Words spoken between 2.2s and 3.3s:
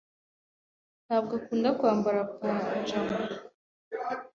pajama.